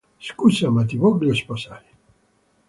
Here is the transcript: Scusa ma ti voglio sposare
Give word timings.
Scusa 0.19 0.71
ma 0.71 0.83
ti 0.83 0.97
voglio 0.97 1.31
sposare 1.35 1.89